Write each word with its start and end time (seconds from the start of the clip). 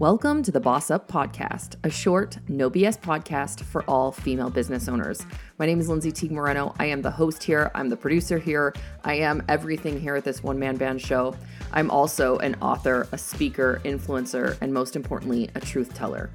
Welcome 0.00 0.42
to 0.44 0.50
the 0.50 0.60
Boss 0.60 0.90
Up 0.90 1.08
Podcast, 1.08 1.74
a 1.84 1.90
short, 1.90 2.38
no 2.48 2.70
BS 2.70 2.98
podcast 2.98 3.62
for 3.64 3.82
all 3.82 4.10
female 4.10 4.48
business 4.48 4.88
owners. 4.88 5.26
My 5.58 5.66
name 5.66 5.78
is 5.78 5.90
Lindsay 5.90 6.10
Teague 6.10 6.32
Moreno. 6.32 6.74
I 6.78 6.86
am 6.86 7.02
the 7.02 7.10
host 7.10 7.42
here, 7.42 7.70
I'm 7.74 7.90
the 7.90 7.98
producer 7.98 8.38
here, 8.38 8.72
I 9.04 9.16
am 9.16 9.42
everything 9.46 10.00
here 10.00 10.16
at 10.16 10.24
this 10.24 10.42
one 10.42 10.58
man 10.58 10.78
band 10.78 11.02
show. 11.02 11.36
I'm 11.72 11.90
also 11.90 12.38
an 12.38 12.56
author, 12.62 13.08
a 13.12 13.18
speaker, 13.18 13.82
influencer, 13.84 14.56
and 14.62 14.72
most 14.72 14.96
importantly, 14.96 15.50
a 15.54 15.60
truth 15.60 15.92
teller. 15.92 16.30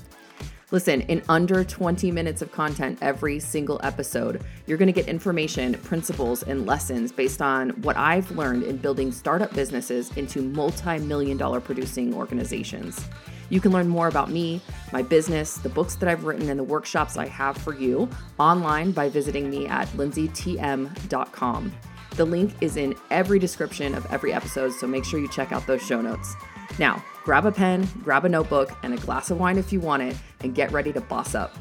Listen, 0.70 1.02
in 1.02 1.24
under 1.28 1.64
20 1.64 2.12
minutes 2.12 2.44
of 2.44 2.52
content 2.52 3.00
every 3.02 3.40
single 3.40 3.80
episode, 3.82 4.44
you're 4.68 4.78
going 4.78 4.94
to 4.94 4.94
get 4.94 5.08
information, 5.08 5.74
principles, 5.80 6.44
and 6.44 6.68
lessons 6.68 7.12
based 7.12 7.42
on 7.42 7.70
what 7.82 7.98
I've 7.98 8.30
learned 8.30 8.62
in 8.62 8.78
building 8.78 9.12
startup 9.12 9.52
businesses 9.56 10.16
into 10.18 10.44
multi 10.44 11.00
million 11.00 11.38
dollar 11.38 11.60
producing 11.60 12.14
organizations. 12.14 13.04
You 13.50 13.60
can 13.60 13.72
learn 13.72 13.88
more 13.88 14.08
about 14.08 14.30
me, 14.30 14.62
my 14.92 15.02
business, 15.02 15.56
the 15.56 15.70
books 15.70 15.96
that 15.96 16.10
I've 16.10 16.26
written, 16.26 16.50
and 16.50 16.60
the 16.60 16.64
workshops 16.64 17.18
I 17.18 17.28
have 17.28 17.58
for 17.58 17.74
you 17.74 18.10
online 18.40 18.92
by 18.92 19.10
visiting 19.10 19.50
me 19.50 19.68
at 19.68 19.88
lindsaytm.com. 19.90 21.72
The 22.12 22.26
link 22.26 22.54
is 22.62 22.78
in 22.78 22.96
every 23.12 23.40
description 23.40 23.94
of 23.94 24.06
every 24.12 24.34
episode, 24.34 24.72
so 24.72 24.88
make 24.88 25.04
sure 25.04 25.20
you 25.20 25.28
check 25.28 25.52
out 25.52 25.68
those 25.68 25.86
show 25.86 26.02
notes. 26.02 26.36
Now, 26.80 27.04
grab 27.24 27.46
a 27.46 27.52
pen, 27.52 27.88
grab 28.04 28.26
a 28.26 28.30
notebook, 28.30 28.72
and 28.84 28.94
a 28.94 28.98
glass 28.98 29.32
of 29.32 29.40
wine 29.40 29.58
if 29.58 29.72
you 29.72 29.80
want 29.80 30.04
it, 30.04 30.16
and 30.42 30.56
get 30.56 30.72
ready 30.72 30.94
to 30.94 31.02
boss 31.02 31.36
up. 31.36 31.56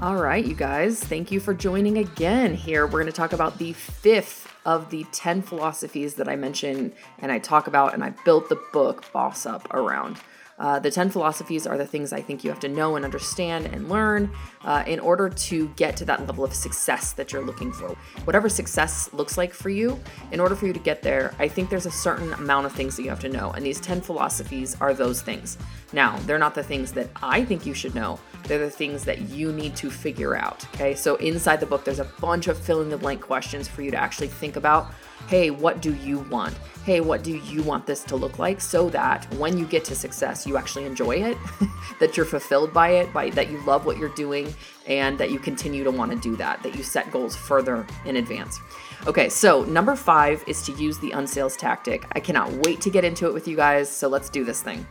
All 0.00 0.16
right, 0.16 0.44
you 0.44 0.54
guys, 0.54 0.98
thank 0.98 1.30
you 1.30 1.38
for 1.38 1.54
joining 1.54 1.98
again 1.98 2.54
here. 2.54 2.86
We're 2.86 3.00
going 3.00 3.06
to 3.06 3.12
talk 3.12 3.32
about 3.32 3.58
the 3.58 3.72
fifth 3.72 4.51
of 4.64 4.90
the 4.90 5.04
10 5.12 5.42
philosophies 5.42 6.14
that 6.14 6.28
I 6.28 6.36
mentioned 6.36 6.92
and 7.18 7.32
I 7.32 7.38
talk 7.38 7.66
about 7.66 7.94
and 7.94 8.04
I 8.04 8.10
built 8.24 8.48
the 8.48 8.60
book 8.72 9.10
Boss 9.12 9.46
Up 9.46 9.72
around. 9.74 10.18
Uh, 10.58 10.78
the 10.78 10.90
10 10.90 11.10
philosophies 11.10 11.66
are 11.66 11.76
the 11.76 11.86
things 11.86 12.12
I 12.12 12.20
think 12.20 12.44
you 12.44 12.50
have 12.50 12.60
to 12.60 12.68
know 12.68 12.94
and 12.94 13.04
understand 13.04 13.66
and 13.66 13.88
learn 13.88 14.30
uh, 14.64 14.84
in 14.86 15.00
order 15.00 15.28
to 15.28 15.68
get 15.70 15.96
to 15.96 16.04
that 16.04 16.24
level 16.26 16.44
of 16.44 16.54
success 16.54 17.12
that 17.14 17.32
you're 17.32 17.44
looking 17.44 17.72
for. 17.72 17.88
Whatever 18.24 18.48
success 18.48 19.12
looks 19.12 19.36
like 19.36 19.52
for 19.52 19.70
you, 19.70 19.98
in 20.30 20.38
order 20.38 20.54
for 20.54 20.66
you 20.66 20.72
to 20.72 20.78
get 20.78 21.02
there, 21.02 21.34
I 21.40 21.48
think 21.48 21.68
there's 21.68 21.86
a 21.86 21.90
certain 21.90 22.32
amount 22.34 22.66
of 22.66 22.72
things 22.72 22.96
that 22.96 23.02
you 23.02 23.08
have 23.08 23.20
to 23.20 23.28
know. 23.28 23.50
And 23.50 23.66
these 23.66 23.80
10 23.80 24.02
philosophies 24.02 24.76
are 24.80 24.94
those 24.94 25.20
things. 25.20 25.58
Now, 25.92 26.16
they're 26.26 26.38
not 26.38 26.54
the 26.54 26.62
things 26.62 26.92
that 26.92 27.08
I 27.22 27.44
think 27.44 27.66
you 27.66 27.74
should 27.74 27.94
know, 27.94 28.20
they're 28.44 28.58
the 28.58 28.70
things 28.70 29.04
that 29.04 29.22
you 29.30 29.52
need 29.52 29.76
to 29.76 29.90
figure 29.90 30.36
out. 30.36 30.66
Okay, 30.74 30.94
so 30.94 31.16
inside 31.16 31.60
the 31.60 31.66
book, 31.66 31.84
there's 31.84 32.00
a 32.00 32.10
bunch 32.20 32.48
of 32.48 32.58
fill 32.58 32.82
in 32.82 32.88
the 32.88 32.96
blank 32.96 33.20
questions 33.20 33.68
for 33.68 33.82
you 33.82 33.90
to 33.90 33.96
actually 33.96 34.28
think 34.28 34.56
about. 34.56 34.92
Hey, 35.28 35.50
what 35.50 35.80
do 35.80 35.94
you 35.94 36.20
want? 36.30 36.54
Hey, 36.84 37.00
what 37.00 37.22
do 37.22 37.36
you 37.36 37.62
want 37.62 37.86
this 37.86 38.02
to 38.04 38.16
look 38.16 38.38
like? 38.38 38.60
So 38.60 38.90
that 38.90 39.32
when 39.34 39.56
you 39.56 39.66
get 39.66 39.84
to 39.84 39.94
success, 39.94 40.46
you 40.46 40.56
actually 40.56 40.84
enjoy 40.84 41.12
it, 41.12 41.38
that 42.00 42.16
you're 42.16 42.26
fulfilled 42.26 42.72
by 42.72 42.90
it, 42.90 43.12
by 43.12 43.30
that 43.30 43.50
you 43.50 43.64
love 43.64 43.86
what 43.86 43.98
you're 43.98 44.08
doing, 44.10 44.52
and 44.86 45.16
that 45.18 45.30
you 45.30 45.38
continue 45.38 45.84
to 45.84 45.90
want 45.90 46.10
to 46.10 46.18
do 46.18 46.34
that, 46.36 46.62
that 46.64 46.74
you 46.74 46.82
set 46.82 47.10
goals 47.12 47.36
further 47.36 47.86
in 48.04 48.16
advance. 48.16 48.58
Okay, 49.06 49.28
so 49.28 49.64
number 49.64 49.96
five 49.96 50.44
is 50.46 50.62
to 50.62 50.72
use 50.72 50.98
the 50.98 51.10
unsales 51.10 51.56
tactic. 51.56 52.06
I 52.12 52.20
cannot 52.20 52.52
wait 52.52 52.80
to 52.82 52.90
get 52.90 53.04
into 53.04 53.26
it 53.26 53.34
with 53.34 53.46
you 53.46 53.56
guys, 53.56 53.88
so 53.88 54.08
let's 54.08 54.28
do 54.28 54.44
this 54.44 54.62
thing. 54.62 54.86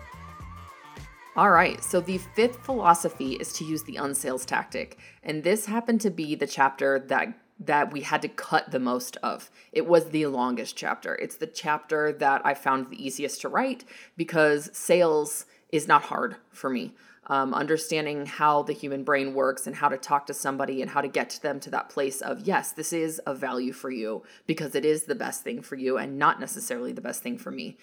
All 1.42 1.50
right, 1.50 1.84
so 1.84 2.00
the 2.00 2.20
fifth 2.20 2.64
philosophy 2.64 3.32
is 3.32 3.52
to 3.54 3.66
use 3.66 3.82
the 3.82 3.96
unsales 3.96 4.46
tactic. 4.46 5.00
And 5.24 5.44
this 5.44 5.66
happened 5.66 6.00
to 6.02 6.12
be 6.12 6.36
the 6.36 6.46
chapter 6.46 7.00
that 7.00 7.34
that 7.60 7.92
we 7.92 8.02
had 8.02 8.22
to 8.22 8.28
cut 8.28 8.70
the 8.70 8.80
most 8.80 9.18
of. 9.24 9.50
It 9.72 9.88
was 9.88 10.12
the 10.12 10.28
longest 10.28 10.76
chapter. 10.76 11.16
It's 11.16 11.38
the 11.38 11.48
chapter 11.48 12.12
that 12.14 12.46
I 12.46 12.54
found 12.54 12.92
the 12.92 13.04
easiest 13.04 13.42
to 13.42 13.50
write 13.50 13.86
because 14.16 14.70
sales 14.72 15.48
is 15.72 15.88
not 15.88 16.04
hard 16.04 16.36
for 16.50 16.70
me. 16.70 16.94
Um, 17.28 17.54
understanding 17.54 18.26
how 18.26 18.64
the 18.64 18.74
human 18.74 19.04
brain 19.04 19.34
works 19.34 19.68
and 19.68 19.76
how 19.76 19.90
to 19.90 19.98
talk 19.98 20.26
to 20.26 20.34
somebody 20.34 20.82
and 20.82 20.90
how 20.90 21.02
to 21.02 21.08
get 21.08 21.40
them 21.44 21.60
to 21.62 21.70
that 21.70 21.88
place 21.88 22.20
of, 22.20 22.42
yes, 22.42 22.72
this 22.72 22.92
is 22.92 23.22
a 23.26 23.34
value 23.34 23.72
for 23.72 23.92
you 23.92 24.24
because 24.48 24.74
it 24.76 24.86
is 24.86 25.04
the 25.04 25.16
best 25.16 25.44
thing 25.44 25.62
for 25.62 25.76
you 25.76 25.98
and 25.98 26.18
not 26.18 26.40
necessarily 26.40 26.92
the 26.92 27.00
best 27.00 27.22
thing 27.22 27.38
for 27.38 27.52
me. 27.52 27.78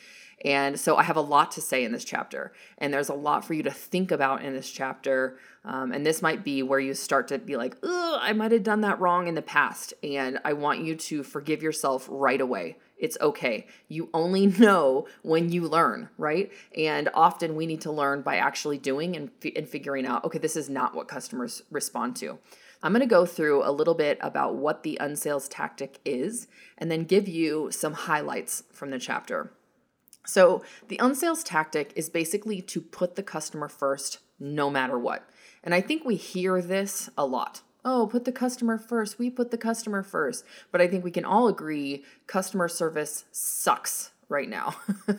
And 0.44 0.78
so 0.78 0.96
I 0.96 1.02
have 1.02 1.16
a 1.16 1.22
lot 1.22 1.52
to 1.52 1.60
say 1.60 1.84
in 1.84 1.92
this 1.92 2.04
chapter, 2.04 2.52
and 2.78 2.92
there's 2.92 3.08
a 3.08 3.14
lot 3.14 3.44
for 3.44 3.54
you 3.54 3.62
to 3.64 3.70
think 3.70 4.12
about 4.12 4.44
in 4.44 4.52
this 4.52 4.70
chapter. 4.70 5.38
Um, 5.64 5.92
and 5.92 6.06
this 6.06 6.22
might 6.22 6.44
be 6.44 6.62
where 6.62 6.78
you 6.78 6.94
start 6.94 7.28
to 7.28 7.38
be 7.38 7.56
like, 7.56 7.76
oh, 7.82 8.18
I 8.20 8.32
might 8.32 8.52
have 8.52 8.62
done 8.62 8.82
that 8.82 9.00
wrong 9.00 9.26
in 9.26 9.34
the 9.34 9.42
past. 9.42 9.94
And 10.02 10.38
I 10.44 10.52
want 10.52 10.80
you 10.80 10.94
to 10.94 11.22
forgive 11.22 11.62
yourself 11.62 12.06
right 12.10 12.40
away. 12.40 12.76
It's 12.98 13.16
okay. 13.20 13.66
You 13.88 14.10
only 14.12 14.46
know 14.58 15.06
when 15.22 15.50
you 15.50 15.68
learn, 15.68 16.08
right? 16.18 16.52
And 16.76 17.08
often 17.14 17.56
we 17.56 17.66
need 17.66 17.80
to 17.82 17.92
learn 17.92 18.22
by 18.22 18.36
actually 18.36 18.78
doing 18.78 19.16
and, 19.16 19.30
f- 19.44 19.52
and 19.56 19.68
figuring 19.68 20.06
out, 20.06 20.24
okay, 20.24 20.38
this 20.38 20.56
is 20.56 20.68
not 20.68 20.94
what 20.94 21.08
customers 21.08 21.62
respond 21.70 22.16
to. 22.16 22.38
I'm 22.82 22.92
going 22.92 23.00
to 23.00 23.06
go 23.06 23.26
through 23.26 23.64
a 23.64 23.72
little 23.72 23.94
bit 23.94 24.18
about 24.20 24.54
what 24.54 24.82
the 24.82 24.98
unsales 25.00 25.48
tactic 25.50 25.98
is 26.04 26.46
and 26.76 26.90
then 26.90 27.04
give 27.04 27.26
you 27.26 27.70
some 27.72 27.92
highlights 27.92 28.64
from 28.72 28.90
the 28.90 28.98
chapter. 28.98 29.52
So, 30.26 30.62
the 30.88 30.98
unsales 30.98 31.42
tactic 31.42 31.92
is 31.96 32.10
basically 32.10 32.60
to 32.60 32.80
put 32.80 33.16
the 33.16 33.22
customer 33.22 33.68
first 33.68 34.18
no 34.38 34.70
matter 34.70 34.98
what. 34.98 35.28
And 35.64 35.74
I 35.74 35.80
think 35.80 36.04
we 36.04 36.16
hear 36.16 36.60
this 36.62 37.10
a 37.16 37.26
lot. 37.26 37.62
Oh, 37.84 38.06
put 38.06 38.24
the 38.24 38.32
customer 38.32 38.78
first. 38.78 39.18
We 39.18 39.30
put 39.30 39.50
the 39.50 39.58
customer 39.58 40.02
first. 40.02 40.44
But 40.72 40.80
I 40.80 40.88
think 40.88 41.04
we 41.04 41.10
can 41.10 41.24
all 41.24 41.48
agree 41.48 42.04
customer 42.26 42.68
service 42.68 43.24
sucks 43.32 44.10
right 44.28 44.48
now. 44.48 44.76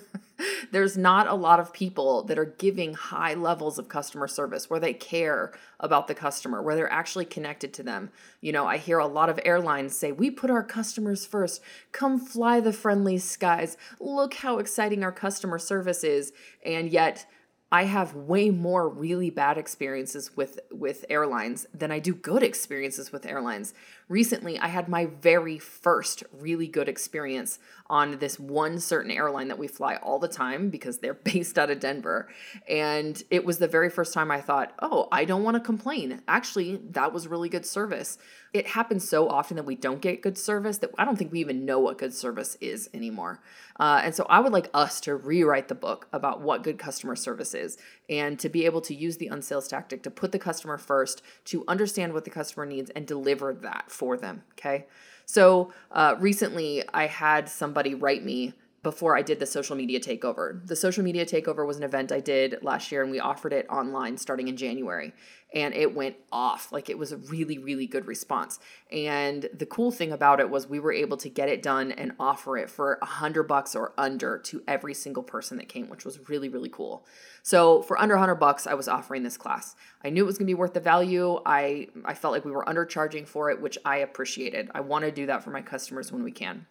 There's 0.72 0.98
not 0.98 1.28
a 1.28 1.34
lot 1.34 1.60
of 1.60 1.74
people 1.74 2.24
that 2.24 2.38
are 2.40 2.46
giving 2.46 2.94
high 2.94 3.34
levels 3.34 3.78
of 3.78 3.90
customer 3.90 4.28
service 4.28 4.70
where 4.70 4.80
they 4.80 4.94
care 4.94 5.52
about 5.80 6.08
the 6.08 6.16
customer, 6.16 6.62
where 6.62 6.76
they're 6.76 6.92
actually 6.92 7.26
connected 7.26 7.74
to 7.74 7.84
them. 7.84 8.10
You 8.40 8.54
know, 8.54 8.66
I 8.66 8.78
hear 8.78 9.00
a 9.00 9.08
lot 9.08 9.30
of 9.30 9.40
airlines 9.44 9.98
say, 9.98 10.12
We 10.12 10.32
put 10.32 10.50
our 10.50 10.64
customers 10.64 11.26
first. 11.26 11.62
Come 11.92 12.20
fly 12.20 12.60
the 12.60 12.72
friendly 12.72 13.18
skies. 13.18 13.78
Look 14.00 14.36
how 14.36 14.60
exciting 14.60 15.04
our 15.04 15.12
customer 15.12 15.60
service 15.60 16.04
is. 16.04 16.32
And 16.66 16.90
yet, 16.90 17.26
I 17.72 17.84
have 17.84 18.16
way 18.16 18.50
more 18.50 18.90
really 18.90 19.30
bad 19.30 19.58
experiences 19.58 20.36
with 20.36 20.60
with 20.72 21.06
airlines 21.08 21.68
than 21.74 21.92
I 21.92 22.00
do 22.00 22.16
good 22.16 22.42
experiences 22.42 23.12
with 23.12 23.28
airlines. 23.28 23.76
Recently, 24.08 24.58
I 24.58 24.68
had 24.68 24.90
my 24.90 25.06
very 25.06 25.60
first 25.60 26.24
really 26.34 26.68
good 26.68 26.90
experience 26.90 27.60
on 27.88 28.18
this 28.18 28.40
one 28.40 28.80
certain 28.80 29.12
airline 29.12 29.50
that 29.50 29.60
we 29.60 29.68
fly 29.68 29.98
all 29.98 30.18
the 30.18 30.28
time 30.28 30.70
because 30.70 30.98
they're 30.98 31.14
based 31.34 31.60
out 31.60 31.70
of 31.70 31.80
Denver. 31.80 32.28
And 32.68 33.22
it 33.30 33.46
was 33.46 33.60
the 33.60 33.68
very 33.68 33.92
first 33.92 34.14
time 34.14 34.32
I 34.32 34.42
thought, 34.42 34.74
"Oh, 34.82 35.08
I 35.12 35.26
don't 35.26 35.44
want 35.44 35.56
to 35.56 35.62
complain. 35.62 36.22
Actually, 36.28 36.78
that 36.92 37.14
was 37.14 37.28
really 37.28 37.50
good 37.50 37.68
service." 37.68 38.18
It 38.54 38.68
happens 38.68 39.08
so 39.08 39.30
often 39.30 39.58
that 39.58 39.66
we 39.66 39.76
don't 39.76 40.02
get 40.02 40.22
good 40.22 40.38
service 40.38 40.80
that 40.80 40.92
I 40.98 41.06
don't 41.06 41.18
think 41.18 41.32
we 41.32 41.40
even 41.40 41.66
know 41.66 41.80
what 41.80 41.98
good 41.98 42.14
service 42.14 42.58
is 42.60 42.90
anymore. 42.94 43.42
Uh, 43.80 44.02
and 44.04 44.16
so 44.16 44.26
I 44.30 44.40
would 44.40 44.52
like 44.52 44.70
us 44.74 45.00
to 45.02 45.16
rewrite 45.16 45.68
the 45.68 45.76
book 45.76 46.08
about 46.12 46.42
what 46.42 46.64
good 46.64 46.80
customer 46.80 47.16
service 47.16 47.54
is 47.54 47.78
and 48.10 48.40
to 48.40 48.50
be 48.50 48.66
able 48.66 48.82
to 48.82 48.96
use 48.96 49.18
the 49.18 49.30
unsales 49.30 49.70
tactic 49.70 50.02
to 50.04 50.12
put 50.12 50.32
the 50.32 50.40
customer 50.40 50.78
first, 50.78 51.22
to 51.46 51.64
understand 51.68 52.14
what 52.14 52.24
the 52.24 52.32
customer 52.32 52.66
needs 52.66 52.90
and 52.92 53.06
deliver 53.06 53.54
that 53.54 53.92
for 53.92 54.18
them. 54.18 54.44
Okay. 54.54 54.88
So 55.26 55.72
uh, 55.92 56.16
recently 56.20 56.84
I 56.92 57.06
had 57.06 57.50
somebody 57.50 57.94
write 57.94 58.26
me 58.26 58.54
before 58.82 59.18
I 59.18 59.22
did 59.22 59.40
the 59.40 59.46
social 59.46 59.76
media 59.76 60.00
takeover. 60.00 60.66
The 60.66 60.76
social 60.76 61.04
media 61.04 61.26
takeover 61.26 61.68
was 61.68 61.78
an 61.78 61.84
event 61.84 62.12
I 62.12 62.22
did 62.22 62.60
last 62.62 62.92
year 62.92 63.02
and 63.02 63.12
we 63.12 63.20
offered 63.20 63.52
it 63.52 63.68
online 63.70 64.18
starting 64.18 64.48
in 64.48 64.56
January 64.56 65.14
and 65.54 65.74
it 65.74 65.94
went 65.94 66.16
off. 66.32 66.72
Like 66.72 66.90
it 66.90 66.98
was 66.98 67.12
a 67.12 67.18
really, 67.18 67.58
really 67.58 67.88
good 67.88 68.08
response. 68.08 68.60
And 68.92 69.50
the 69.54 69.66
cool 69.66 69.92
thing 69.92 70.14
about 70.14 70.40
it 70.40 70.50
was 70.50 70.68
we 70.68 70.80
were 70.80 70.94
able 70.94 71.18
to 71.18 71.30
get 71.30 71.50
it 71.50 71.62
done 71.62 71.92
and 71.92 72.14
offer 72.20 72.58
it 72.58 72.70
for 72.70 73.00
a 73.02 73.06
hundred 73.06 73.44
bucks 73.44 73.76
or 73.76 73.94
under 73.98 74.38
to 74.40 74.64
every 74.66 74.94
single 74.94 75.24
person 75.24 75.58
that 75.58 75.68
came, 75.68 75.90
which 75.90 76.06
was 76.06 76.30
really, 76.30 76.48
really 76.48 76.70
cool. 76.70 77.06
So 77.44 77.82
for 77.82 78.00
under 78.00 78.16
a 78.16 78.20
hundred 78.20 78.36
bucks, 78.36 78.66
I 78.66 78.76
was 78.76 78.88
offering 78.88 79.24
this 79.24 79.38
class. 79.38 79.76
I 80.04 80.10
knew 80.10 80.24
it 80.24 80.28
was 80.28 80.38
gonna 80.38 80.46
be 80.46 80.54
worth 80.54 80.74
the 80.74 80.80
value. 80.80 81.40
I 81.46 81.88
I 82.06 82.14
felt 82.14 82.34
like 82.34 82.46
we 82.46 82.52
were 82.52 82.66
undercharging 82.66 83.28
for 83.28 83.50
it, 83.50 83.62
which 83.62 83.78
I 83.84 83.98
appreciated. 83.98 84.70
I 84.74 84.82
want 84.82 85.04
to 85.04 85.12
do 85.12 85.26
that 85.26 85.44
for 85.44 85.50
my 85.50 85.62
customers 85.62 86.12
when 86.12 86.24
we 86.24 86.32
can. 86.32 86.66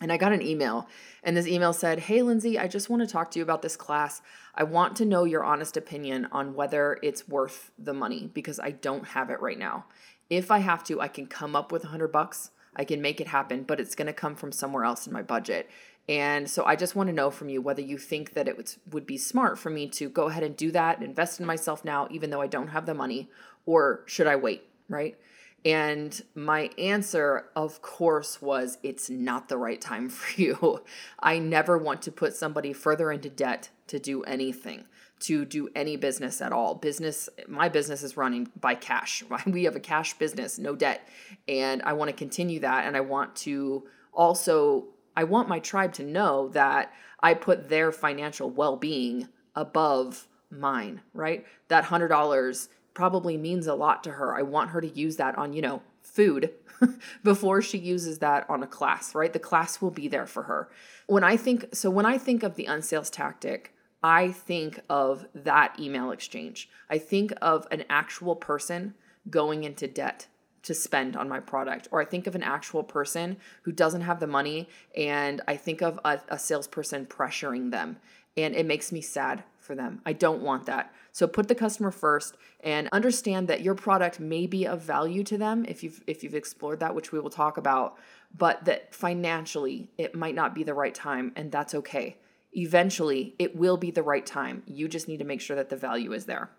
And 0.00 0.10
I 0.10 0.16
got 0.16 0.32
an 0.32 0.40
email, 0.40 0.88
and 1.22 1.36
this 1.36 1.46
email 1.46 1.74
said, 1.74 1.98
Hey, 1.98 2.22
Lindsay, 2.22 2.58
I 2.58 2.68
just 2.68 2.88
want 2.88 3.02
to 3.02 3.06
talk 3.06 3.30
to 3.32 3.38
you 3.38 3.42
about 3.42 3.60
this 3.60 3.76
class. 3.76 4.22
I 4.54 4.64
want 4.64 4.96
to 4.96 5.04
know 5.04 5.24
your 5.24 5.44
honest 5.44 5.76
opinion 5.76 6.26
on 6.32 6.54
whether 6.54 6.98
it's 7.02 7.28
worth 7.28 7.70
the 7.78 7.92
money 7.92 8.30
because 8.32 8.58
I 8.58 8.70
don't 8.70 9.08
have 9.08 9.28
it 9.28 9.40
right 9.40 9.58
now. 9.58 9.84
If 10.30 10.50
I 10.50 10.60
have 10.60 10.82
to, 10.84 11.02
I 11.02 11.08
can 11.08 11.26
come 11.26 11.54
up 11.54 11.70
with 11.70 11.84
a 11.84 11.88
hundred 11.88 12.12
bucks. 12.12 12.50
I 12.74 12.84
can 12.84 13.02
make 13.02 13.20
it 13.20 13.26
happen, 13.26 13.64
but 13.64 13.80
it's 13.80 13.94
going 13.94 14.06
to 14.06 14.12
come 14.12 14.36
from 14.36 14.52
somewhere 14.52 14.84
else 14.84 15.06
in 15.06 15.12
my 15.12 15.22
budget. 15.22 15.68
And 16.08 16.48
so 16.48 16.64
I 16.64 16.76
just 16.76 16.96
want 16.96 17.08
to 17.08 17.12
know 17.12 17.30
from 17.30 17.48
you 17.48 17.60
whether 17.60 17.82
you 17.82 17.98
think 17.98 18.34
that 18.34 18.48
it 18.48 18.76
would 18.90 19.06
be 19.06 19.18
smart 19.18 19.58
for 19.58 19.70
me 19.70 19.86
to 19.90 20.08
go 20.08 20.28
ahead 20.28 20.42
and 20.42 20.56
do 20.56 20.70
that, 20.72 21.02
invest 21.02 21.40
in 21.40 21.46
myself 21.46 21.84
now, 21.84 22.08
even 22.10 22.30
though 22.30 22.40
I 22.40 22.46
don't 22.46 22.68
have 22.68 22.86
the 22.86 22.94
money, 22.94 23.28
or 23.66 24.02
should 24.06 24.26
I 24.26 24.36
wait, 24.36 24.64
right? 24.88 25.18
And 25.64 26.22
my 26.34 26.70
answer, 26.78 27.46
of 27.54 27.82
course, 27.82 28.40
was 28.40 28.78
it's 28.82 29.10
not 29.10 29.48
the 29.48 29.58
right 29.58 29.80
time 29.80 30.08
for 30.08 30.40
you. 30.40 30.82
I 31.18 31.38
never 31.38 31.76
want 31.76 32.02
to 32.02 32.12
put 32.12 32.34
somebody 32.34 32.72
further 32.72 33.12
into 33.12 33.28
debt 33.28 33.70
to 33.88 33.98
do 33.98 34.22
anything, 34.22 34.84
to 35.20 35.44
do 35.44 35.68
any 35.74 35.96
business 35.96 36.40
at 36.40 36.52
all. 36.52 36.74
Business, 36.74 37.28
my 37.48 37.68
business 37.68 38.02
is 38.02 38.16
running 38.16 38.48
by 38.58 38.74
cash. 38.74 39.22
We 39.46 39.64
have 39.64 39.76
a 39.76 39.80
cash 39.80 40.14
business, 40.14 40.58
no 40.58 40.74
debt. 40.74 41.06
And 41.48 41.82
I 41.82 41.92
want 41.92 42.08
to 42.10 42.16
continue 42.16 42.60
that. 42.60 42.86
And 42.86 42.96
I 42.96 43.00
want 43.00 43.36
to 43.36 43.86
also, 44.12 44.86
I 45.16 45.24
want 45.24 45.48
my 45.48 45.58
tribe 45.58 45.92
to 45.94 46.02
know 46.02 46.48
that 46.50 46.92
I 47.20 47.34
put 47.34 47.68
their 47.68 47.92
financial 47.92 48.48
well 48.48 48.76
being 48.76 49.28
above 49.54 50.26
mine, 50.50 51.02
right? 51.12 51.46
That 51.68 51.84
$100 51.84 52.68
probably 53.00 53.38
means 53.38 53.66
a 53.66 53.74
lot 53.74 54.04
to 54.04 54.10
her. 54.10 54.36
I 54.36 54.42
want 54.42 54.72
her 54.72 54.80
to 54.82 54.86
use 54.86 55.16
that 55.16 55.38
on, 55.38 55.54
you 55.54 55.62
know, 55.62 55.80
food 56.02 56.50
before 57.24 57.62
she 57.62 57.78
uses 57.78 58.18
that 58.18 58.44
on 58.50 58.62
a 58.62 58.66
class, 58.66 59.14
right? 59.14 59.32
The 59.32 59.38
class 59.38 59.80
will 59.80 59.90
be 59.90 60.06
there 60.06 60.26
for 60.26 60.42
her. 60.42 60.68
When 61.06 61.24
I 61.24 61.38
think, 61.38 61.74
so 61.74 61.88
when 61.88 62.04
I 62.04 62.18
think 62.18 62.42
of 62.42 62.56
the 62.56 62.66
unsales 62.66 63.10
tactic, 63.10 63.72
I 64.02 64.32
think 64.32 64.80
of 64.90 65.26
that 65.34 65.80
email 65.80 66.10
exchange. 66.10 66.68
I 66.90 66.98
think 66.98 67.32
of 67.40 67.66
an 67.70 67.84
actual 67.88 68.36
person 68.36 68.92
going 69.30 69.64
into 69.64 69.88
debt 69.88 70.26
to 70.64 70.74
spend 70.74 71.16
on 71.16 71.26
my 71.26 71.40
product, 71.40 71.88
or 71.90 72.02
I 72.02 72.04
think 72.04 72.26
of 72.26 72.34
an 72.34 72.42
actual 72.42 72.82
person 72.82 73.38
who 73.62 73.72
doesn't 73.72 74.02
have 74.02 74.20
the 74.20 74.26
money, 74.26 74.68
and 74.94 75.40
I 75.48 75.56
think 75.56 75.80
of 75.80 75.98
a, 76.04 76.20
a 76.28 76.38
salesperson 76.38 77.06
pressuring 77.06 77.70
them, 77.70 77.96
and 78.36 78.54
it 78.54 78.66
makes 78.66 78.92
me 78.92 79.00
sad 79.00 79.42
for 79.58 79.74
them. 79.74 80.02
I 80.04 80.12
don't 80.12 80.42
want 80.42 80.66
that. 80.66 80.92
So 81.12 81.26
put 81.26 81.48
the 81.48 81.54
customer 81.54 81.90
first 81.90 82.36
and 82.60 82.88
understand 82.92 83.48
that 83.48 83.62
your 83.62 83.74
product 83.74 84.20
may 84.20 84.46
be 84.46 84.66
of 84.66 84.82
value 84.82 85.24
to 85.24 85.38
them 85.38 85.64
if 85.66 85.82
you've 85.82 86.02
if 86.06 86.22
you've 86.22 86.34
explored 86.34 86.80
that, 86.80 86.94
which 86.94 87.12
we 87.12 87.20
will 87.20 87.30
talk 87.30 87.56
about, 87.56 87.96
but 88.36 88.64
that 88.64 88.94
financially 88.94 89.90
it 89.98 90.14
might 90.14 90.34
not 90.34 90.54
be 90.54 90.62
the 90.62 90.74
right 90.74 90.94
time 90.94 91.32
and 91.36 91.50
that's 91.50 91.74
okay. 91.74 92.16
Eventually, 92.52 93.34
it 93.38 93.54
will 93.54 93.76
be 93.76 93.90
the 93.90 94.02
right 94.02 94.26
time. 94.26 94.62
You 94.66 94.88
just 94.88 95.06
need 95.06 95.18
to 95.18 95.24
make 95.24 95.40
sure 95.40 95.56
that 95.56 95.68
the 95.68 95.76
value 95.76 96.12
is 96.12 96.26
there. 96.26 96.50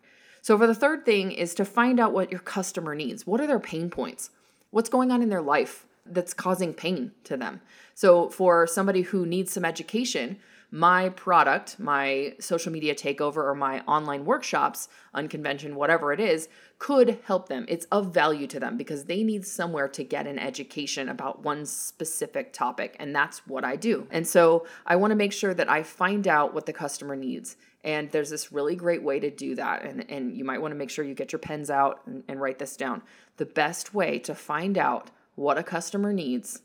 So 0.41 0.57
for 0.57 0.65
the 0.65 0.75
third 0.75 1.05
thing 1.05 1.31
is 1.31 1.53
to 1.55 1.65
find 1.65 1.99
out 1.99 2.13
what 2.13 2.31
your 2.31 2.39
customer 2.39 2.95
needs. 2.95 3.27
What 3.27 3.41
are 3.41 3.47
their 3.47 3.59
pain 3.59 3.89
points? 3.89 4.31
What's 4.71 4.89
going 4.89 5.11
on 5.11 5.21
in 5.21 5.29
their 5.29 5.41
life 5.41 5.85
that's 6.05 6.33
causing 6.33 6.73
pain 6.73 7.11
to 7.25 7.37
them? 7.37 7.61
So 7.93 8.29
for 8.29 8.65
somebody 8.65 9.01
who 9.01 9.25
needs 9.25 9.51
some 9.51 9.65
education, 9.65 10.39
my 10.71 11.09
product, 11.09 11.77
my 11.79 12.33
social 12.39 12.71
media 12.71 12.95
takeover, 12.95 13.37
or 13.37 13.53
my 13.53 13.81
online 13.81 14.23
workshops, 14.23 14.87
unconvention, 15.13 15.75
whatever 15.75 16.13
it 16.13 16.19
is, 16.21 16.47
could 16.79 17.19
help 17.25 17.49
them. 17.49 17.65
It's 17.67 17.85
of 17.91 18.13
value 18.13 18.47
to 18.47 18.59
them 18.59 18.77
because 18.77 19.03
they 19.03 19.21
need 19.21 19.45
somewhere 19.45 19.89
to 19.89 20.03
get 20.03 20.27
an 20.27 20.39
education 20.39 21.09
about 21.09 21.43
one 21.43 21.65
specific 21.65 22.53
topic. 22.53 22.95
And 22.99 23.13
that's 23.13 23.45
what 23.45 23.65
I 23.65 23.75
do. 23.75 24.07
And 24.11 24.25
so 24.25 24.65
I 24.85 24.95
want 24.95 25.11
to 25.11 25.15
make 25.15 25.33
sure 25.33 25.53
that 25.53 25.69
I 25.69 25.83
find 25.83 26.25
out 26.25 26.53
what 26.53 26.65
the 26.65 26.73
customer 26.73 27.17
needs. 27.17 27.57
And 27.83 28.09
there's 28.11 28.29
this 28.29 28.53
really 28.53 28.75
great 28.75 29.03
way 29.03 29.19
to 29.19 29.29
do 29.29 29.55
that. 29.55 29.83
And, 29.83 30.09
and 30.09 30.37
you 30.37 30.45
might 30.45 30.61
want 30.61 30.71
to 30.71 30.77
make 30.77 30.89
sure 30.89 31.03
you 31.03 31.15
get 31.15 31.33
your 31.33 31.39
pens 31.39 31.69
out 31.69 31.99
and, 32.05 32.23
and 32.29 32.39
write 32.39 32.59
this 32.59 32.77
down. 32.77 33.01
The 33.35 33.45
best 33.45 33.93
way 33.93 34.19
to 34.19 34.33
find 34.33 34.77
out 34.77 35.11
what 35.35 35.57
a 35.57 35.63
customer 35.63 36.13
needs 36.13 36.61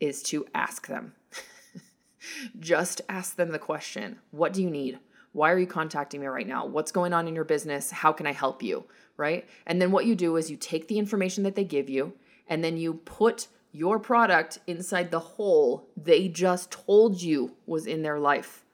is 0.00 0.22
to 0.24 0.46
ask 0.54 0.88
them. 0.88 1.14
Just 2.58 3.00
ask 3.08 3.36
them 3.36 3.50
the 3.50 3.58
question 3.58 4.18
What 4.30 4.52
do 4.52 4.62
you 4.62 4.70
need? 4.70 4.98
Why 5.32 5.50
are 5.50 5.58
you 5.58 5.66
contacting 5.66 6.20
me 6.20 6.28
right 6.28 6.46
now? 6.46 6.64
What's 6.64 6.92
going 6.92 7.12
on 7.12 7.26
in 7.26 7.34
your 7.34 7.44
business? 7.44 7.90
How 7.90 8.12
can 8.12 8.26
I 8.26 8.32
help 8.32 8.62
you? 8.62 8.84
Right? 9.16 9.48
And 9.66 9.82
then 9.82 9.90
what 9.90 10.06
you 10.06 10.14
do 10.14 10.36
is 10.36 10.50
you 10.50 10.56
take 10.56 10.88
the 10.88 10.98
information 10.98 11.42
that 11.44 11.56
they 11.56 11.64
give 11.64 11.88
you 11.88 12.12
and 12.48 12.62
then 12.62 12.76
you 12.76 12.94
put 12.94 13.48
your 13.72 13.98
product 13.98 14.60
inside 14.68 15.10
the 15.10 15.18
hole 15.18 15.88
they 15.96 16.28
just 16.28 16.70
told 16.70 17.20
you 17.20 17.56
was 17.66 17.86
in 17.86 18.02
their 18.02 18.20
life. 18.20 18.64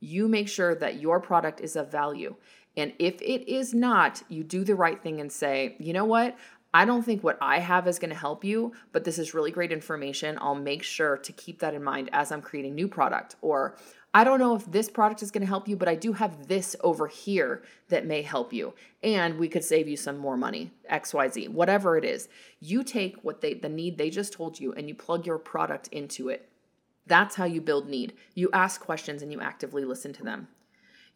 You 0.00 0.28
make 0.28 0.48
sure 0.48 0.74
that 0.74 1.00
your 1.00 1.20
product 1.20 1.60
is 1.60 1.76
of 1.76 1.92
value. 1.92 2.36
And 2.76 2.92
if 2.98 3.20
it 3.22 3.48
is 3.50 3.74
not, 3.74 4.22
you 4.28 4.44
do 4.44 4.64
the 4.64 4.74
right 4.74 5.02
thing 5.02 5.20
and 5.20 5.32
say, 5.32 5.76
you 5.78 5.92
know 5.92 6.04
what? 6.04 6.36
I 6.76 6.84
don't 6.84 7.02
think 7.02 7.24
what 7.24 7.38
I 7.40 7.58
have 7.58 7.88
is 7.88 7.98
going 7.98 8.10
to 8.10 8.14
help 8.14 8.44
you, 8.44 8.74
but 8.92 9.02
this 9.02 9.18
is 9.18 9.32
really 9.32 9.50
great 9.50 9.72
information. 9.72 10.36
I'll 10.38 10.54
make 10.54 10.82
sure 10.82 11.16
to 11.16 11.32
keep 11.32 11.60
that 11.60 11.72
in 11.72 11.82
mind 11.82 12.10
as 12.12 12.30
I'm 12.30 12.42
creating 12.42 12.74
new 12.74 12.86
product. 12.86 13.34
Or 13.40 13.78
I 14.12 14.24
don't 14.24 14.38
know 14.38 14.54
if 14.54 14.70
this 14.70 14.90
product 14.90 15.22
is 15.22 15.30
going 15.30 15.40
to 15.40 15.48
help 15.48 15.68
you, 15.68 15.74
but 15.74 15.88
I 15.88 15.94
do 15.94 16.12
have 16.12 16.48
this 16.48 16.76
over 16.82 17.06
here 17.06 17.62
that 17.88 18.04
may 18.04 18.20
help 18.20 18.52
you. 18.52 18.74
And 19.02 19.38
we 19.38 19.48
could 19.48 19.64
save 19.64 19.88
you 19.88 19.96
some 19.96 20.18
more 20.18 20.36
money, 20.36 20.70
XYZ, 20.92 21.48
whatever 21.48 21.96
it 21.96 22.04
is. 22.04 22.28
You 22.60 22.84
take 22.84 23.16
what 23.24 23.40
they 23.40 23.54
the 23.54 23.70
need 23.70 23.96
they 23.96 24.10
just 24.10 24.34
told 24.34 24.60
you 24.60 24.74
and 24.74 24.86
you 24.86 24.94
plug 24.94 25.24
your 25.24 25.38
product 25.38 25.88
into 25.88 26.28
it. 26.28 26.46
That's 27.06 27.36
how 27.36 27.46
you 27.46 27.62
build 27.62 27.88
need. 27.88 28.12
You 28.34 28.50
ask 28.52 28.82
questions 28.82 29.22
and 29.22 29.32
you 29.32 29.40
actively 29.40 29.86
listen 29.86 30.12
to 30.12 30.22
them. 30.22 30.48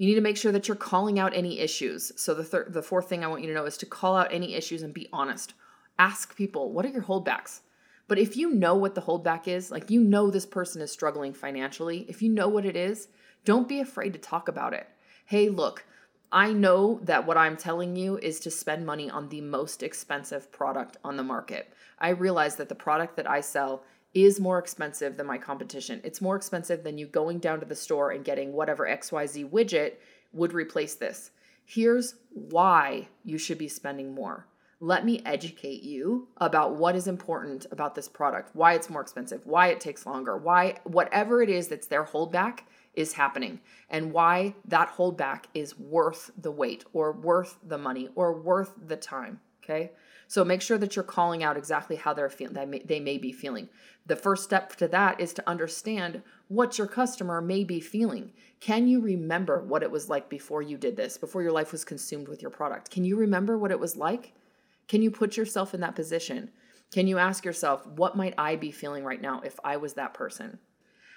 You 0.00 0.06
need 0.06 0.14
to 0.14 0.22
make 0.22 0.38
sure 0.38 0.50
that 0.52 0.66
you're 0.66 0.78
calling 0.78 1.18
out 1.18 1.36
any 1.36 1.58
issues. 1.58 2.10
So 2.16 2.32
the 2.32 2.42
third, 2.42 2.72
the 2.72 2.80
fourth 2.80 3.06
thing 3.06 3.22
I 3.22 3.26
want 3.26 3.42
you 3.42 3.48
to 3.48 3.54
know 3.54 3.66
is 3.66 3.76
to 3.76 3.84
call 3.84 4.16
out 4.16 4.32
any 4.32 4.54
issues 4.54 4.80
and 4.80 4.94
be 4.94 5.10
honest. 5.12 5.52
Ask 5.98 6.34
people, 6.34 6.72
what 6.72 6.86
are 6.86 6.88
your 6.88 7.02
holdbacks? 7.02 7.60
But 8.08 8.18
if 8.18 8.34
you 8.34 8.50
know 8.50 8.74
what 8.74 8.94
the 8.94 9.02
holdback 9.02 9.46
is, 9.46 9.70
like 9.70 9.90
you 9.90 10.00
know 10.00 10.30
this 10.30 10.46
person 10.46 10.80
is 10.80 10.90
struggling 10.90 11.34
financially, 11.34 12.06
if 12.08 12.22
you 12.22 12.30
know 12.30 12.48
what 12.48 12.64
it 12.64 12.76
is, 12.76 13.08
don't 13.44 13.68
be 13.68 13.78
afraid 13.78 14.14
to 14.14 14.18
talk 14.18 14.48
about 14.48 14.72
it. 14.72 14.88
Hey, 15.26 15.50
look, 15.50 15.84
I 16.32 16.54
know 16.54 17.00
that 17.02 17.26
what 17.26 17.36
I'm 17.36 17.58
telling 17.58 17.94
you 17.94 18.16
is 18.16 18.40
to 18.40 18.50
spend 18.50 18.86
money 18.86 19.10
on 19.10 19.28
the 19.28 19.42
most 19.42 19.82
expensive 19.82 20.50
product 20.50 20.96
on 21.04 21.18
the 21.18 21.22
market. 21.22 21.74
I 21.98 22.08
realize 22.08 22.56
that 22.56 22.70
the 22.70 22.74
product 22.74 23.16
that 23.16 23.28
I 23.28 23.42
sell 23.42 23.82
is 24.12 24.40
more 24.40 24.58
expensive 24.58 25.16
than 25.16 25.26
my 25.26 25.38
competition. 25.38 26.00
It's 26.02 26.20
more 26.20 26.36
expensive 26.36 26.82
than 26.82 26.98
you 26.98 27.06
going 27.06 27.38
down 27.38 27.60
to 27.60 27.66
the 27.66 27.76
store 27.76 28.10
and 28.10 28.24
getting 28.24 28.52
whatever 28.52 28.86
XYZ 28.86 29.50
widget 29.50 29.94
would 30.32 30.52
replace 30.52 30.94
this. 30.94 31.30
Here's 31.64 32.16
why 32.30 33.08
you 33.24 33.38
should 33.38 33.58
be 33.58 33.68
spending 33.68 34.14
more. 34.14 34.46
Let 34.80 35.04
me 35.04 35.22
educate 35.26 35.82
you 35.82 36.28
about 36.38 36.74
what 36.74 36.96
is 36.96 37.06
important 37.06 37.66
about 37.70 37.94
this 37.94 38.08
product, 38.08 38.56
why 38.56 38.72
it's 38.72 38.90
more 38.90 39.02
expensive, 39.02 39.42
why 39.44 39.68
it 39.68 39.78
takes 39.78 40.06
longer, 40.06 40.36
why 40.38 40.78
whatever 40.84 41.42
it 41.42 41.50
is 41.50 41.68
that's 41.68 41.86
their 41.86 42.04
holdback 42.04 42.60
is 42.94 43.12
happening, 43.12 43.60
and 43.90 44.12
why 44.12 44.54
that 44.64 44.96
holdback 44.96 45.44
is 45.54 45.78
worth 45.78 46.30
the 46.36 46.50
wait 46.50 46.84
or 46.92 47.12
worth 47.12 47.58
the 47.62 47.78
money 47.78 48.08
or 48.14 48.40
worth 48.40 48.72
the 48.88 48.96
time. 48.96 49.38
Okay. 49.62 49.92
So 50.30 50.44
make 50.44 50.62
sure 50.62 50.78
that 50.78 50.94
you're 50.94 51.02
calling 51.02 51.42
out 51.42 51.56
exactly 51.56 51.96
how 51.96 52.14
they're 52.14 52.30
feeling, 52.30 52.54
they 52.54 52.78
they 52.84 53.00
may 53.00 53.18
be 53.18 53.32
feeling. 53.32 53.68
The 54.06 54.14
first 54.14 54.44
step 54.44 54.76
to 54.76 54.86
that 54.86 55.18
is 55.18 55.34
to 55.34 55.48
understand 55.48 56.22
what 56.46 56.78
your 56.78 56.86
customer 56.86 57.40
may 57.40 57.64
be 57.64 57.80
feeling. 57.80 58.30
Can 58.60 58.86
you 58.86 59.00
remember 59.00 59.60
what 59.60 59.82
it 59.82 59.90
was 59.90 60.08
like 60.08 60.28
before 60.28 60.62
you 60.62 60.78
did 60.78 60.96
this, 60.96 61.18
before 61.18 61.42
your 61.42 61.50
life 61.50 61.72
was 61.72 61.84
consumed 61.84 62.28
with 62.28 62.42
your 62.42 62.52
product? 62.52 62.92
Can 62.92 63.04
you 63.04 63.16
remember 63.16 63.58
what 63.58 63.72
it 63.72 63.80
was 63.80 63.96
like? 63.96 64.32
Can 64.86 65.02
you 65.02 65.10
put 65.10 65.36
yourself 65.36 65.74
in 65.74 65.80
that 65.80 65.96
position? 65.96 66.52
Can 66.92 67.08
you 67.08 67.18
ask 67.18 67.44
yourself, 67.44 67.84
what 67.88 68.16
might 68.16 68.34
I 68.38 68.54
be 68.54 68.70
feeling 68.70 69.02
right 69.02 69.20
now 69.20 69.40
if 69.40 69.58
I 69.64 69.78
was 69.78 69.94
that 69.94 70.14
person? 70.14 70.60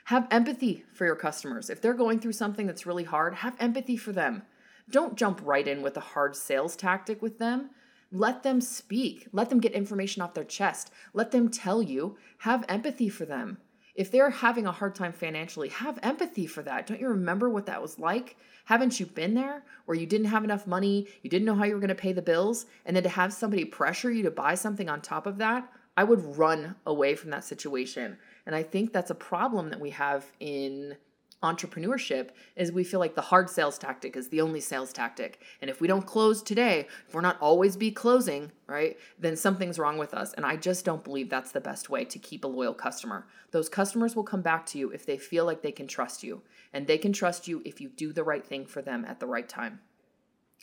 Have 0.06 0.28
empathy 0.32 0.86
for 0.92 1.06
your 1.06 1.16
customers. 1.16 1.70
If 1.70 1.82
they're 1.82 1.94
going 1.94 2.20
through 2.20 2.34
something 2.34 2.66
that's 2.66 2.88
really 2.88 3.04
hard, 3.04 3.36
have 3.36 3.56
empathy 3.60 3.96
for 3.96 4.12
them. 4.12 4.42
Don't 4.90 5.16
jump 5.16 5.40
right 5.44 5.68
in 5.68 5.84
with 5.84 5.98
a 5.98 6.08
hard 6.14 6.36
sales 6.36 6.76
tactic 6.76 7.22
with 7.22 7.38
them. 7.38 7.70
Let 8.16 8.44
them 8.44 8.62
speak. 8.62 9.28
Let 9.32 9.50
them 9.50 9.60
get 9.60 9.72
information 9.72 10.22
off 10.22 10.36
their 10.36 10.44
chest. 10.44 10.92
Let 11.14 11.32
them 11.32 11.50
tell 11.50 11.82
you. 11.82 12.16
Have 12.40 12.64
empathy 12.70 13.10
for 13.10 13.26
them. 13.26 13.58
If 13.96 14.12
they're 14.12 14.30
having 14.30 14.68
a 14.68 14.72
hard 14.72 14.94
time 14.94 15.14
financially, 15.14 15.70
have 15.70 16.00
empathy 16.04 16.46
for 16.46 16.62
that. 16.62 16.86
Don't 16.86 17.00
you 17.00 17.08
remember 17.08 17.50
what 17.50 17.66
that 17.66 17.82
was 17.82 17.98
like? 17.98 18.38
Haven't 18.66 19.00
you 19.00 19.08
been 19.08 19.34
there 19.34 19.64
where 19.86 19.98
you 19.98 20.06
didn't 20.06 20.28
have 20.28 20.44
enough 20.44 20.68
money, 20.68 21.08
you 21.24 21.30
didn't 21.30 21.46
know 21.46 21.56
how 21.56 21.64
you 21.64 21.74
were 21.74 21.80
going 21.80 21.90
to 21.90 21.96
pay 21.96 22.14
the 22.14 22.22
bills, 22.22 22.68
and 22.86 22.96
then 22.96 23.04
to 23.04 23.10
have 23.10 23.34
somebody 23.34 23.66
pressure 23.66 24.12
you 24.12 24.24
to 24.24 24.32
buy 24.32 24.56
something 24.56 24.90
on 24.90 25.02
top 25.02 25.26
of 25.26 25.40
that? 25.40 25.68
I 25.98 26.04
would 26.04 26.38
run 26.38 26.76
away 26.86 27.16
from 27.16 27.32
that 27.32 27.44
situation. 27.44 28.18
And 28.46 28.56
I 28.56 28.62
think 28.62 28.94
that's 28.94 29.12
a 29.12 29.16
problem 29.16 29.70
that 29.70 29.80
we 29.80 29.90
have 29.92 30.26
in 30.40 30.98
entrepreneurship 31.44 32.30
is 32.56 32.72
we 32.72 32.84
feel 32.84 33.00
like 33.00 33.16
the 33.16 33.22
hard 33.22 33.50
sales 33.50 33.78
tactic 33.78 34.18
is 34.18 34.30
the 34.30 34.42
only 34.42 34.60
sales 34.60 34.92
tactic. 34.92 35.42
And 35.62 35.70
if 35.70 35.80
we 35.80 35.88
don't 35.88 36.06
close 36.06 36.42
today, 36.42 36.88
if 37.08 37.14
we're 37.14 37.22
not 37.22 37.40
always 37.40 37.78
be 37.78 37.92
closing, 37.92 38.52
right, 38.68 38.98
then 39.20 39.36
something's 39.36 39.78
wrong 39.78 39.98
with 39.98 40.14
us. 40.14 40.34
And 40.34 40.46
I 40.46 40.56
just 40.56 40.86
don't 40.86 41.04
believe 41.04 41.30
that's 41.30 41.52
the 41.52 41.62
best 41.62 41.90
way 41.90 42.06
to 42.06 42.20
keep 42.20 42.44
a 42.44 42.48
loyal 42.48 42.74
customer. 42.74 43.28
Those 43.52 43.70
customers 43.70 44.16
will 44.16 44.24
come 44.24 44.42
back 44.42 44.66
to 44.68 44.78
you 44.78 44.90
if 44.90 45.06
they 45.06 45.18
feel 45.18 45.46
like 45.46 45.62
they 45.62 45.72
can 45.72 45.88
trust 45.88 46.24
you. 46.24 46.42
And 46.74 46.88
they 46.88 46.98
can 46.98 47.14
trust 47.14 47.48
you 47.48 47.62
if 47.66 47.80
you 47.80 47.90
do 47.90 48.12
the 48.12 48.24
right 48.24 48.46
thing 48.46 48.66
for 48.66 48.82
them 48.82 49.06
at 49.06 49.20
the 49.20 49.28
right 49.28 49.48
time. 49.48 49.80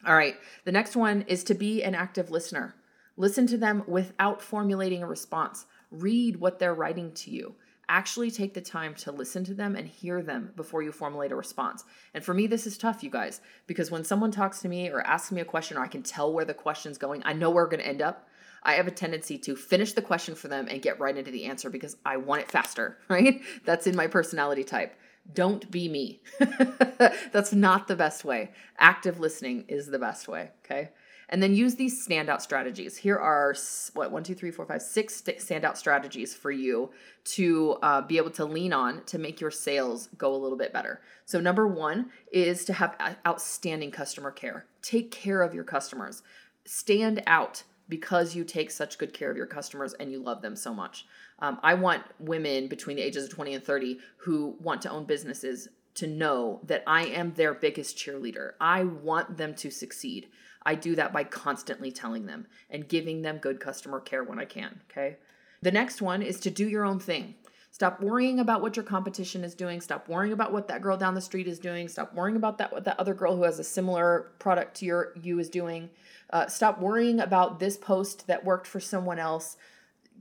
All 0.06 0.16
right, 0.16 0.36
the 0.64 0.72
next 0.72 0.96
one 0.96 1.22
is 1.28 1.44
to 1.44 1.54
be 1.54 1.82
an 1.82 1.94
active 1.94 2.30
listener. 2.30 2.74
Listen 3.16 3.46
to 3.48 3.58
them 3.58 3.84
without 3.86 4.40
formulating 4.40 5.02
a 5.02 5.06
response. 5.06 5.66
Read 5.90 6.36
what 6.36 6.58
they're 6.58 6.74
writing 6.74 7.12
to 7.12 7.30
you 7.30 7.54
actually 7.90 8.30
take 8.30 8.54
the 8.54 8.60
time 8.60 8.94
to 8.94 9.10
listen 9.10 9.42
to 9.44 9.52
them 9.52 9.74
and 9.74 9.86
hear 9.86 10.22
them 10.22 10.52
before 10.54 10.80
you 10.80 10.92
formulate 10.92 11.32
a 11.32 11.36
response. 11.36 11.84
And 12.14 12.24
for 12.24 12.32
me, 12.32 12.46
this 12.46 12.66
is 12.66 12.78
tough, 12.78 13.02
you 13.02 13.10
guys, 13.10 13.40
because 13.66 13.90
when 13.90 14.04
someone 14.04 14.30
talks 14.30 14.60
to 14.60 14.68
me 14.68 14.88
or 14.88 15.00
asks 15.00 15.32
me 15.32 15.40
a 15.40 15.44
question 15.44 15.76
or 15.76 15.82
I 15.82 15.88
can 15.88 16.04
tell 16.04 16.32
where 16.32 16.44
the 16.44 16.54
question's 16.54 16.98
going, 16.98 17.22
I 17.24 17.32
know 17.32 17.50
where 17.50 17.64
we're 17.64 17.70
going 17.70 17.82
to 17.82 17.88
end 17.88 18.00
up. 18.00 18.28
I 18.62 18.74
have 18.74 18.86
a 18.86 18.92
tendency 18.92 19.38
to 19.38 19.56
finish 19.56 19.94
the 19.94 20.02
question 20.02 20.36
for 20.36 20.46
them 20.46 20.68
and 20.70 20.80
get 20.80 21.00
right 21.00 21.16
into 21.16 21.32
the 21.32 21.46
answer 21.46 21.68
because 21.68 21.96
I 22.06 22.18
want 22.18 22.42
it 22.42 22.50
faster, 22.50 22.96
right? 23.08 23.40
That's 23.64 23.88
in 23.88 23.96
my 23.96 24.06
personality 24.06 24.62
type. 24.62 24.94
Don't 25.34 25.68
be 25.70 25.88
me. 25.88 26.20
That's 27.32 27.52
not 27.52 27.88
the 27.88 27.96
best 27.96 28.24
way. 28.24 28.52
Active 28.78 29.18
listening 29.18 29.64
is 29.68 29.86
the 29.86 29.98
best 29.98 30.28
way, 30.28 30.50
okay? 30.64 30.90
And 31.30 31.40
then 31.40 31.54
use 31.54 31.76
these 31.76 32.06
standout 32.06 32.40
strategies. 32.40 32.96
Here 32.96 33.16
are 33.16 33.54
what 33.94 34.10
one, 34.10 34.24
two, 34.24 34.34
three, 34.34 34.50
four, 34.50 34.66
five, 34.66 34.82
six 34.82 35.22
standout 35.22 35.76
strategies 35.76 36.34
for 36.34 36.50
you 36.50 36.90
to 37.24 37.78
uh, 37.82 38.02
be 38.02 38.16
able 38.16 38.32
to 38.32 38.44
lean 38.44 38.72
on 38.72 39.04
to 39.04 39.18
make 39.18 39.40
your 39.40 39.52
sales 39.52 40.08
go 40.18 40.34
a 40.34 40.36
little 40.36 40.58
bit 40.58 40.72
better. 40.72 41.00
So, 41.26 41.40
number 41.40 41.68
one 41.68 42.10
is 42.32 42.64
to 42.64 42.72
have 42.72 42.96
outstanding 43.26 43.92
customer 43.92 44.32
care. 44.32 44.66
Take 44.82 45.12
care 45.12 45.42
of 45.42 45.54
your 45.54 45.64
customers. 45.64 46.22
Stand 46.64 47.22
out 47.28 47.62
because 47.88 48.34
you 48.34 48.44
take 48.44 48.70
such 48.70 48.98
good 48.98 49.12
care 49.12 49.30
of 49.30 49.36
your 49.36 49.46
customers 49.46 49.94
and 49.94 50.10
you 50.10 50.20
love 50.20 50.42
them 50.42 50.56
so 50.56 50.74
much. 50.74 51.06
Um, 51.38 51.58
I 51.62 51.74
want 51.74 52.02
women 52.18 52.68
between 52.68 52.96
the 52.96 53.02
ages 53.02 53.24
of 53.24 53.30
20 53.30 53.54
and 53.54 53.64
30 53.64 53.98
who 54.18 54.56
want 54.60 54.82
to 54.82 54.90
own 54.90 55.04
businesses 55.04 55.68
to 55.94 56.06
know 56.06 56.60
that 56.64 56.82
I 56.86 57.06
am 57.06 57.34
their 57.34 57.52
biggest 57.52 57.96
cheerleader. 57.96 58.52
I 58.60 58.84
want 58.84 59.36
them 59.36 59.54
to 59.56 59.70
succeed. 59.70 60.28
I 60.64 60.74
do 60.74 60.94
that 60.96 61.12
by 61.12 61.24
constantly 61.24 61.90
telling 61.90 62.26
them 62.26 62.46
and 62.68 62.88
giving 62.88 63.22
them 63.22 63.38
good 63.38 63.60
customer 63.60 64.00
care 64.00 64.24
when 64.24 64.38
I 64.38 64.44
can. 64.44 64.80
Okay. 64.90 65.16
The 65.62 65.72
next 65.72 66.02
one 66.02 66.22
is 66.22 66.40
to 66.40 66.50
do 66.50 66.68
your 66.68 66.84
own 66.84 66.98
thing. 66.98 67.34
Stop 67.72 68.00
worrying 68.00 68.40
about 68.40 68.62
what 68.62 68.76
your 68.76 68.84
competition 68.84 69.44
is 69.44 69.54
doing. 69.54 69.80
Stop 69.80 70.08
worrying 70.08 70.32
about 70.32 70.52
what 70.52 70.66
that 70.68 70.82
girl 70.82 70.96
down 70.96 71.14
the 71.14 71.20
street 71.20 71.46
is 71.46 71.58
doing. 71.58 71.88
Stop 71.88 72.14
worrying 72.14 72.36
about 72.36 72.58
that 72.58 72.72
what 72.72 72.84
that 72.84 72.98
other 72.98 73.14
girl 73.14 73.36
who 73.36 73.44
has 73.44 73.58
a 73.58 73.64
similar 73.64 74.32
product 74.38 74.76
to 74.78 74.84
your 74.84 75.12
you 75.20 75.38
is 75.38 75.48
doing. 75.48 75.88
Uh, 76.30 76.46
stop 76.46 76.80
worrying 76.80 77.20
about 77.20 77.60
this 77.60 77.76
post 77.76 78.26
that 78.26 78.44
worked 78.44 78.66
for 78.66 78.80
someone 78.80 79.18
else. 79.18 79.56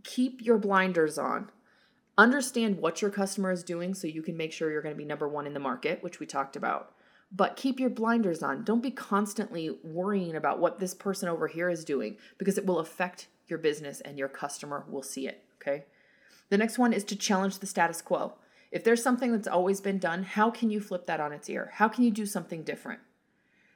Keep 0.03 0.45
your 0.45 0.57
blinders 0.57 1.17
on. 1.17 1.49
Understand 2.17 2.77
what 2.77 3.01
your 3.01 3.11
customer 3.11 3.51
is 3.51 3.63
doing 3.63 3.93
so 3.93 4.07
you 4.07 4.21
can 4.21 4.37
make 4.37 4.51
sure 4.51 4.69
you're 4.69 4.81
going 4.81 4.93
to 4.93 4.97
be 4.97 5.05
number 5.05 5.27
one 5.27 5.47
in 5.47 5.53
the 5.53 5.59
market, 5.59 6.03
which 6.03 6.19
we 6.19 6.25
talked 6.25 6.55
about. 6.55 6.93
But 7.31 7.55
keep 7.55 7.79
your 7.79 7.89
blinders 7.89 8.41
on. 8.41 8.63
Don't 8.63 8.81
be 8.81 8.91
constantly 8.91 9.77
worrying 9.83 10.35
about 10.35 10.59
what 10.59 10.79
this 10.79 10.93
person 10.93 11.29
over 11.29 11.47
here 11.47 11.69
is 11.69 11.85
doing 11.85 12.17
because 12.37 12.57
it 12.57 12.65
will 12.65 12.79
affect 12.79 13.27
your 13.47 13.59
business 13.59 14.01
and 14.01 14.17
your 14.17 14.29
customer 14.29 14.85
will 14.87 15.03
see 15.03 15.27
it. 15.27 15.43
Okay. 15.61 15.85
The 16.49 16.57
next 16.57 16.79
one 16.79 16.93
is 16.93 17.03
to 17.05 17.15
challenge 17.15 17.59
the 17.59 17.67
status 17.67 18.01
quo. 18.01 18.33
If 18.71 18.83
there's 18.83 19.03
something 19.03 19.31
that's 19.31 19.47
always 19.47 19.81
been 19.81 19.99
done, 19.99 20.23
how 20.23 20.49
can 20.49 20.71
you 20.71 20.79
flip 20.79 21.05
that 21.07 21.19
on 21.19 21.33
its 21.33 21.49
ear? 21.49 21.71
How 21.75 21.87
can 21.87 22.03
you 22.03 22.11
do 22.11 22.25
something 22.25 22.63
different? 22.63 23.01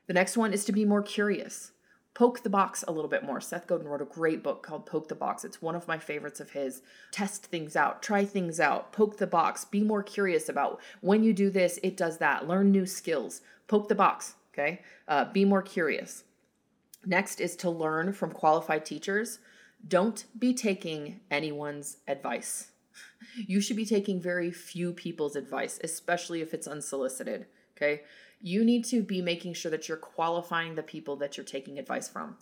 The 0.07 0.13
next 0.13 0.35
one 0.35 0.53
is 0.53 0.65
to 0.65 0.71
be 0.71 0.85
more 0.85 1.01
curious 1.01 1.72
poke 2.13 2.43
the 2.43 2.49
box 2.49 2.83
a 2.87 2.91
little 2.91 3.09
bit 3.09 3.23
more. 3.23 3.41
Seth 3.41 3.67
Godin 3.67 3.87
wrote 3.87 4.01
a 4.01 4.05
great 4.05 4.43
book 4.43 4.63
called 4.63 4.85
Poke 4.85 5.07
the 5.07 5.15
Box. 5.15 5.43
It's 5.43 5.61
one 5.61 5.75
of 5.75 5.87
my 5.87 5.97
favorites 5.97 6.39
of 6.39 6.51
his. 6.51 6.81
Test 7.11 7.45
things 7.47 7.75
out, 7.75 8.03
try 8.03 8.25
things 8.25 8.59
out, 8.59 8.91
poke 8.91 9.17
the 9.17 9.27
box, 9.27 9.65
be 9.65 9.81
more 9.81 10.03
curious 10.03 10.49
about 10.49 10.79
when 11.01 11.23
you 11.23 11.33
do 11.33 11.49
this, 11.49 11.79
it 11.81 11.97
does 11.97 12.19
that. 12.19 12.47
Learn 12.47 12.71
new 12.71 12.85
skills. 12.85 13.41
Poke 13.67 13.87
the 13.87 13.95
box, 13.95 14.35
okay? 14.53 14.81
Uh, 15.07 15.25
be 15.25 15.45
more 15.45 15.61
curious. 15.61 16.23
Next 17.05 17.41
is 17.41 17.55
to 17.57 17.69
learn 17.69 18.13
from 18.13 18.31
qualified 18.31 18.85
teachers. 18.85 19.39
Don't 19.85 20.25
be 20.37 20.53
taking 20.53 21.19
anyone's 21.31 21.97
advice. 22.07 22.69
You 23.35 23.61
should 23.61 23.77
be 23.77 23.85
taking 23.85 24.21
very 24.21 24.51
few 24.51 24.93
people's 24.93 25.35
advice, 25.35 25.79
especially 25.83 26.41
if 26.41 26.53
it's 26.53 26.67
unsolicited, 26.67 27.47
okay? 27.75 28.03
You 28.43 28.65
need 28.65 28.83
to 28.83 29.01
be 29.01 29.21
making 29.21 29.53
sure 29.53 29.71
that 29.71 29.87
you're 29.87 29.97
qualifying 29.97 30.75
the 30.75 30.83
people 30.83 31.15
that 31.15 31.37
you're 31.37 31.45
taking 31.45 31.79
advice 31.79 32.09
from. 32.09 32.35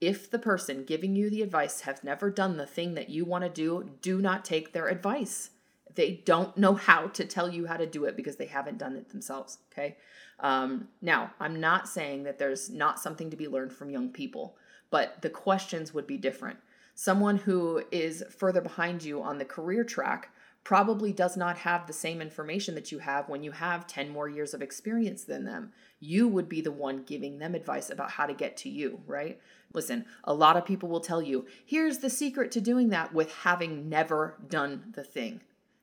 If 0.00 0.30
the 0.30 0.38
person 0.38 0.84
giving 0.84 1.14
you 1.14 1.28
the 1.28 1.42
advice 1.42 1.82
has 1.82 2.02
never 2.02 2.30
done 2.30 2.56
the 2.56 2.66
thing 2.66 2.94
that 2.94 3.10
you 3.10 3.26
want 3.26 3.44
to 3.44 3.50
do, 3.50 3.90
do 4.00 4.20
not 4.20 4.46
take 4.46 4.72
their 4.72 4.88
advice. 4.88 5.50
They 5.94 6.22
don't 6.24 6.56
know 6.56 6.72
how 6.74 7.08
to 7.08 7.26
tell 7.26 7.50
you 7.50 7.66
how 7.66 7.76
to 7.76 7.86
do 7.86 8.06
it 8.06 8.16
because 8.16 8.36
they 8.36 8.46
haven't 8.46 8.78
done 8.78 8.96
it 8.96 9.10
themselves. 9.10 9.58
Okay. 9.70 9.98
Um, 10.40 10.88
now, 11.02 11.32
I'm 11.38 11.60
not 11.60 11.86
saying 11.86 12.22
that 12.24 12.38
there's 12.38 12.70
not 12.70 12.98
something 12.98 13.28
to 13.28 13.36
be 13.36 13.46
learned 13.46 13.74
from 13.74 13.90
young 13.90 14.08
people, 14.08 14.56
but 14.90 15.20
the 15.20 15.30
questions 15.30 15.92
would 15.92 16.06
be 16.06 16.16
different. 16.16 16.58
Someone 16.94 17.36
who 17.36 17.82
is 17.92 18.24
further 18.38 18.62
behind 18.62 19.04
you 19.04 19.22
on 19.22 19.36
the 19.36 19.44
career 19.44 19.84
track 19.84 20.30
probably 20.64 21.12
does 21.12 21.36
not 21.36 21.58
have 21.58 21.86
the 21.86 21.92
same 21.92 22.20
information 22.20 22.74
that 22.74 22.92
you 22.92 23.00
have 23.00 23.28
when 23.28 23.42
you 23.42 23.50
have 23.50 23.86
10 23.86 24.10
more 24.10 24.28
years 24.28 24.54
of 24.54 24.62
experience 24.62 25.24
than 25.24 25.44
them. 25.44 25.72
You 25.98 26.28
would 26.28 26.48
be 26.48 26.60
the 26.60 26.70
one 26.70 27.02
giving 27.02 27.38
them 27.38 27.54
advice 27.54 27.90
about 27.90 28.12
how 28.12 28.26
to 28.26 28.34
get 28.34 28.56
to 28.58 28.68
you, 28.68 29.00
right? 29.06 29.40
Listen, 29.72 30.04
a 30.24 30.34
lot 30.34 30.56
of 30.56 30.64
people 30.64 30.88
will 30.88 31.00
tell 31.00 31.20
you, 31.20 31.46
here's 31.64 31.98
the 31.98 32.10
secret 32.10 32.52
to 32.52 32.60
doing 32.60 32.90
that 32.90 33.12
with 33.12 33.32
having 33.32 33.88
never 33.88 34.36
done 34.48 34.92
the 34.94 35.02
thing. 35.02 35.40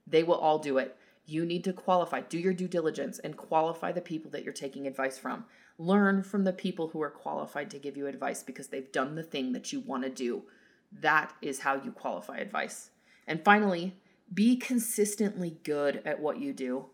They 0.07 0.23
will 0.23 0.35
all 0.35 0.59
do 0.59 0.77
it. 0.77 0.95
You 1.25 1.45
need 1.45 1.63
to 1.65 1.73
qualify, 1.73 2.21
do 2.21 2.39
your 2.39 2.53
due 2.53 2.67
diligence, 2.67 3.19
and 3.19 3.37
qualify 3.37 3.91
the 3.91 4.01
people 4.01 4.31
that 4.31 4.43
you're 4.43 4.53
taking 4.53 4.87
advice 4.87 5.17
from. 5.17 5.45
Learn 5.77 6.23
from 6.23 6.43
the 6.43 6.53
people 6.53 6.87
who 6.87 7.01
are 7.01 7.09
qualified 7.09 7.69
to 7.71 7.79
give 7.79 7.95
you 7.95 8.07
advice 8.07 8.43
because 8.43 8.67
they've 8.67 8.91
done 8.91 9.15
the 9.15 9.23
thing 9.23 9.51
that 9.53 9.71
you 9.71 9.81
want 9.81 10.03
to 10.03 10.09
do. 10.09 10.43
That 10.91 11.33
is 11.41 11.59
how 11.59 11.75
you 11.75 11.91
qualify 11.91 12.37
advice. 12.37 12.89
And 13.27 13.43
finally, 13.45 13.95
be 14.33 14.55
consistently 14.55 15.57
good 15.63 16.01
at 16.05 16.19
what 16.19 16.39
you 16.39 16.53
do. 16.53 16.85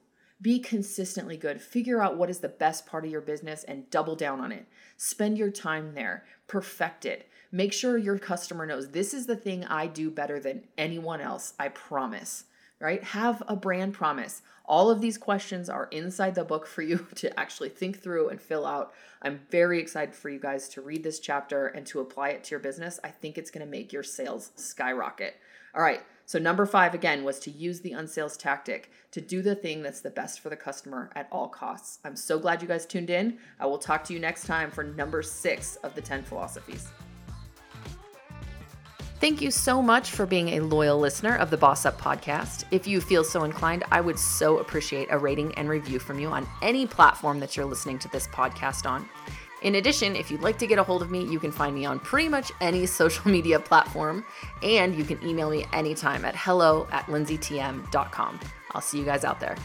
Be 0.41 0.59
consistently 0.59 1.37
good. 1.37 1.61
Figure 1.61 2.01
out 2.01 2.17
what 2.17 2.29
is 2.29 2.39
the 2.39 2.49
best 2.49 2.85
part 2.85 3.05
of 3.05 3.11
your 3.11 3.21
business 3.21 3.63
and 3.63 3.89
double 3.89 4.15
down 4.15 4.41
on 4.41 4.51
it. 4.51 4.67
Spend 4.97 5.37
your 5.37 5.49
time 5.49 5.93
there. 5.93 6.25
Perfect 6.47 7.05
it. 7.05 7.29
Make 7.51 7.71
sure 7.71 7.97
your 7.97 8.19
customer 8.19 8.65
knows 8.65 8.91
this 8.91 9.13
is 9.13 9.27
the 9.27 9.37
thing 9.37 9.63
I 9.63 9.87
do 9.87 10.11
better 10.11 10.39
than 10.39 10.65
anyone 10.77 11.21
else. 11.21 11.53
I 11.57 11.69
promise. 11.69 12.45
Right? 12.81 13.01
Have 13.03 13.41
a 13.47 13.55
brand 13.55 13.93
promise. 13.93 14.41
All 14.65 14.89
of 14.89 14.99
these 14.99 15.17
questions 15.17 15.69
are 15.69 15.87
inside 15.91 16.35
the 16.35 16.43
book 16.43 16.67
for 16.67 16.81
you 16.81 17.07
to 17.15 17.39
actually 17.39 17.69
think 17.69 18.01
through 18.01 18.29
and 18.29 18.41
fill 18.41 18.65
out. 18.65 18.93
I'm 19.21 19.39
very 19.49 19.79
excited 19.79 20.13
for 20.13 20.29
you 20.29 20.39
guys 20.39 20.67
to 20.69 20.81
read 20.81 21.03
this 21.03 21.19
chapter 21.19 21.67
and 21.67 21.85
to 21.87 22.01
apply 22.01 22.29
it 22.29 22.43
to 22.45 22.51
your 22.51 22.59
business. 22.59 22.99
I 23.03 23.09
think 23.09 23.37
it's 23.37 23.51
going 23.51 23.65
to 23.65 23.71
make 23.71 23.93
your 23.93 24.03
sales 24.03 24.51
skyrocket. 24.55 25.35
All 25.73 25.81
right. 25.81 26.01
So, 26.27 26.39
number 26.39 26.65
five 26.65 26.93
again 26.93 27.23
was 27.23 27.39
to 27.41 27.51
use 27.51 27.81
the 27.81 27.91
unsales 27.91 28.37
tactic 28.37 28.91
to 29.11 29.21
do 29.21 29.41
the 29.41 29.55
thing 29.55 29.83
that's 29.83 30.01
the 30.01 30.09
best 30.09 30.39
for 30.39 30.49
the 30.49 30.55
customer 30.55 31.11
at 31.15 31.27
all 31.31 31.47
costs. 31.47 31.99
I'm 32.03 32.15
so 32.15 32.39
glad 32.39 32.61
you 32.61 32.67
guys 32.67 32.85
tuned 32.85 33.11
in. 33.11 33.37
I 33.59 33.67
will 33.67 33.77
talk 33.77 34.03
to 34.05 34.13
you 34.13 34.19
next 34.19 34.45
time 34.45 34.71
for 34.71 34.83
number 34.83 35.21
six 35.21 35.75
of 35.77 35.93
the 35.93 36.01
10 36.01 36.23
philosophies. 36.23 36.89
Thank 39.21 39.41
you 39.41 39.49
so 39.49 39.81
much 39.81 40.11
for 40.11 40.25
being 40.25 40.49
a 40.49 40.59
loyal 40.59 40.99
listener 40.99 41.37
of 41.37 41.49
the 41.49 41.57
Boss 41.57 41.85
Up 41.85 41.99
podcast. 41.99 42.65
If 42.71 42.85
you 42.85 42.99
feel 42.99 43.23
so 43.23 43.43
inclined, 43.43 43.83
I 43.91 44.01
would 44.01 44.19
so 44.19 44.59
appreciate 44.59 45.07
a 45.09 45.17
rating 45.17 45.53
and 45.55 45.69
review 45.69 45.99
from 45.99 46.19
you 46.19 46.27
on 46.27 46.47
any 46.61 46.85
platform 46.85 47.39
that 47.39 47.55
you're 47.55 47.65
listening 47.65 47.97
to 47.99 48.09
this 48.09 48.27
podcast 48.27 48.85
on. 48.85 49.07
In 49.61 49.75
addition, 49.75 50.15
if 50.15 50.29
you'd 50.29 50.41
like 50.41 50.57
to 50.59 50.67
get 50.67 50.79
a 50.79 50.83
hold 50.83 51.01
of 51.01 51.11
me, 51.11 51.23
you 51.23 51.39
can 51.39 51.51
find 51.51 51.73
me 51.73 51.85
on 51.85 51.99
pretty 51.99 52.29
much 52.29 52.51
any 52.61 52.85
social 53.01 53.29
media 53.29 53.59
platform, 53.59 54.25
and 54.61 54.95
you 54.95 55.03
can 55.03 55.23
email 55.25 55.49
me 55.49 55.65
anytime 55.73 56.25
at 56.25 56.35
hello 56.35 56.87
at 56.91 57.05
lindsaytm.com. 57.07 58.39
I'll 58.71 58.81
see 58.81 58.99
you 58.99 59.05
guys 59.05 59.23
out 59.23 59.39
there. 59.39 59.55